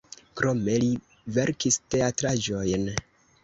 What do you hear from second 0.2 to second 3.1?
Krome li verkis teatraĵojn.